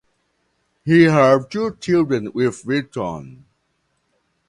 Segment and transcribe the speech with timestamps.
[0.83, 3.43] He had two children with Vittone.